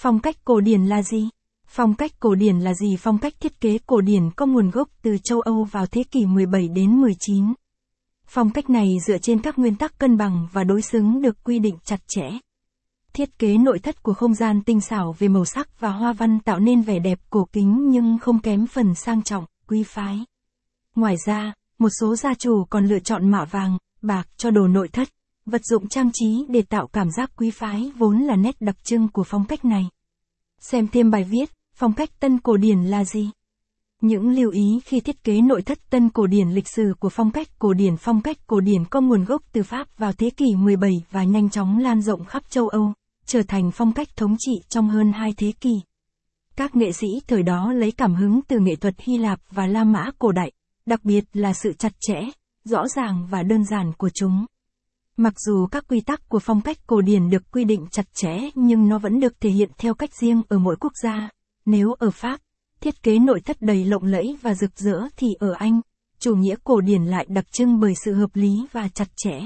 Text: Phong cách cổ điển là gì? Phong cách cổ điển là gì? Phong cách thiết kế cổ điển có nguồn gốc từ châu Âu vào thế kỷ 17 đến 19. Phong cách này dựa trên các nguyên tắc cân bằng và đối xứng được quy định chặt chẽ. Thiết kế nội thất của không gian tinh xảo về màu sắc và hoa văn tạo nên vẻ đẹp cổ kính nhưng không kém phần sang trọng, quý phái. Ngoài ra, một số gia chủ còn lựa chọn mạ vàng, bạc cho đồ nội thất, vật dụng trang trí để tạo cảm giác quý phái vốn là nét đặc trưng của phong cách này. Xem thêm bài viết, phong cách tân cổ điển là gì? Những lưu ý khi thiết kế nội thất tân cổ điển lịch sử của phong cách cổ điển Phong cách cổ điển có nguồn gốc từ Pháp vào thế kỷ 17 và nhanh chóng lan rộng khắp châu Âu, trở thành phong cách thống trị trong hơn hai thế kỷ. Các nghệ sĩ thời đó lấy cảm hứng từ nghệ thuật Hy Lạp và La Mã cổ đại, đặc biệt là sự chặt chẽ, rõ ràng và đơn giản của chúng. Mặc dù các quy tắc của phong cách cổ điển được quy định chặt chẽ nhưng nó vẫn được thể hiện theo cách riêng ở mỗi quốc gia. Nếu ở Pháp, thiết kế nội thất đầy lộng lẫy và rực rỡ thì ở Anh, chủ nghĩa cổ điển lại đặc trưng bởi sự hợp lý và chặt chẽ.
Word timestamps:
Phong 0.00 0.18
cách 0.18 0.36
cổ 0.44 0.60
điển 0.60 0.84
là 0.84 1.02
gì? 1.02 1.28
Phong 1.68 1.94
cách 1.94 2.20
cổ 2.20 2.34
điển 2.34 2.58
là 2.58 2.74
gì? 2.74 2.96
Phong 2.96 3.18
cách 3.18 3.34
thiết 3.40 3.60
kế 3.60 3.78
cổ 3.86 4.00
điển 4.00 4.30
có 4.36 4.46
nguồn 4.46 4.70
gốc 4.70 4.88
từ 5.02 5.16
châu 5.24 5.40
Âu 5.40 5.64
vào 5.64 5.86
thế 5.86 6.02
kỷ 6.10 6.26
17 6.26 6.68
đến 6.68 7.00
19. 7.00 7.44
Phong 8.26 8.50
cách 8.50 8.70
này 8.70 8.96
dựa 9.06 9.18
trên 9.18 9.42
các 9.42 9.58
nguyên 9.58 9.76
tắc 9.76 9.98
cân 9.98 10.16
bằng 10.16 10.48
và 10.52 10.64
đối 10.64 10.82
xứng 10.82 11.22
được 11.22 11.44
quy 11.44 11.58
định 11.58 11.76
chặt 11.84 12.00
chẽ. 12.06 12.30
Thiết 13.12 13.38
kế 13.38 13.58
nội 13.58 13.78
thất 13.78 14.02
của 14.02 14.14
không 14.14 14.34
gian 14.34 14.62
tinh 14.62 14.80
xảo 14.80 15.14
về 15.18 15.28
màu 15.28 15.44
sắc 15.44 15.80
và 15.80 15.90
hoa 15.90 16.12
văn 16.12 16.40
tạo 16.40 16.58
nên 16.58 16.82
vẻ 16.82 16.98
đẹp 16.98 17.18
cổ 17.30 17.48
kính 17.52 17.90
nhưng 17.90 18.18
không 18.18 18.38
kém 18.40 18.66
phần 18.66 18.94
sang 18.94 19.22
trọng, 19.22 19.44
quý 19.68 19.82
phái. 19.82 20.24
Ngoài 20.94 21.16
ra, 21.26 21.54
một 21.78 21.90
số 22.00 22.16
gia 22.16 22.34
chủ 22.34 22.64
còn 22.70 22.86
lựa 22.86 22.98
chọn 22.98 23.30
mạ 23.30 23.44
vàng, 23.44 23.78
bạc 24.02 24.28
cho 24.36 24.50
đồ 24.50 24.68
nội 24.68 24.88
thất, 24.88 25.08
vật 25.48 25.64
dụng 25.64 25.88
trang 25.88 26.10
trí 26.12 26.44
để 26.48 26.62
tạo 26.62 26.86
cảm 26.86 27.10
giác 27.10 27.30
quý 27.36 27.50
phái 27.50 27.92
vốn 27.96 28.18
là 28.18 28.36
nét 28.36 28.56
đặc 28.60 28.76
trưng 28.84 29.08
của 29.08 29.24
phong 29.24 29.44
cách 29.44 29.64
này. 29.64 29.88
Xem 30.60 30.88
thêm 30.88 31.10
bài 31.10 31.24
viết, 31.24 31.50
phong 31.74 31.92
cách 31.92 32.20
tân 32.20 32.38
cổ 32.38 32.56
điển 32.56 32.78
là 32.78 33.04
gì? 33.04 33.30
Những 34.00 34.30
lưu 34.30 34.50
ý 34.50 34.80
khi 34.84 35.00
thiết 35.00 35.24
kế 35.24 35.40
nội 35.40 35.62
thất 35.62 35.78
tân 35.90 36.08
cổ 36.08 36.26
điển 36.26 36.48
lịch 36.48 36.68
sử 36.68 36.94
của 37.00 37.08
phong 37.08 37.30
cách 37.30 37.48
cổ 37.58 37.72
điển 37.72 37.96
Phong 37.96 38.20
cách 38.20 38.36
cổ 38.46 38.60
điển 38.60 38.84
có 38.84 39.00
nguồn 39.00 39.24
gốc 39.24 39.42
từ 39.52 39.62
Pháp 39.62 39.98
vào 39.98 40.12
thế 40.12 40.30
kỷ 40.30 40.46
17 40.56 40.90
và 41.10 41.24
nhanh 41.24 41.50
chóng 41.50 41.78
lan 41.78 42.02
rộng 42.02 42.24
khắp 42.24 42.50
châu 42.50 42.68
Âu, 42.68 42.92
trở 43.26 43.42
thành 43.42 43.70
phong 43.70 43.92
cách 43.92 44.08
thống 44.16 44.36
trị 44.38 44.52
trong 44.68 44.88
hơn 44.88 45.12
hai 45.12 45.30
thế 45.36 45.52
kỷ. 45.60 45.72
Các 46.56 46.76
nghệ 46.76 46.92
sĩ 46.92 47.06
thời 47.26 47.42
đó 47.42 47.72
lấy 47.72 47.92
cảm 47.92 48.14
hứng 48.14 48.40
từ 48.48 48.58
nghệ 48.58 48.76
thuật 48.76 48.94
Hy 49.00 49.18
Lạp 49.18 49.40
và 49.50 49.66
La 49.66 49.84
Mã 49.84 50.10
cổ 50.18 50.32
đại, 50.32 50.52
đặc 50.86 51.04
biệt 51.04 51.24
là 51.32 51.52
sự 51.52 51.72
chặt 51.72 51.92
chẽ, 52.00 52.20
rõ 52.64 52.88
ràng 52.88 53.26
và 53.30 53.42
đơn 53.42 53.64
giản 53.64 53.92
của 53.98 54.10
chúng. 54.14 54.46
Mặc 55.20 55.40
dù 55.40 55.66
các 55.66 55.84
quy 55.88 56.00
tắc 56.00 56.28
của 56.28 56.38
phong 56.38 56.60
cách 56.60 56.76
cổ 56.86 57.00
điển 57.00 57.30
được 57.30 57.42
quy 57.52 57.64
định 57.64 57.86
chặt 57.90 58.06
chẽ 58.14 58.40
nhưng 58.54 58.88
nó 58.88 58.98
vẫn 58.98 59.20
được 59.20 59.40
thể 59.40 59.50
hiện 59.50 59.70
theo 59.78 59.94
cách 59.94 60.10
riêng 60.20 60.42
ở 60.48 60.58
mỗi 60.58 60.76
quốc 60.80 60.92
gia. 61.02 61.30
Nếu 61.66 61.92
ở 61.92 62.10
Pháp, 62.10 62.40
thiết 62.80 63.02
kế 63.02 63.18
nội 63.18 63.40
thất 63.40 63.56
đầy 63.60 63.84
lộng 63.84 64.04
lẫy 64.04 64.36
và 64.42 64.54
rực 64.54 64.78
rỡ 64.78 65.00
thì 65.16 65.26
ở 65.38 65.52
Anh, 65.52 65.80
chủ 66.18 66.34
nghĩa 66.34 66.54
cổ 66.64 66.80
điển 66.80 67.04
lại 67.04 67.26
đặc 67.28 67.52
trưng 67.52 67.80
bởi 67.80 67.94
sự 68.04 68.14
hợp 68.14 68.30
lý 68.34 68.66
và 68.72 68.88
chặt 68.88 69.08
chẽ. 69.16 69.40